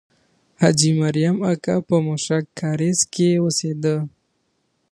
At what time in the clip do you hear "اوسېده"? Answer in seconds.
3.41-3.95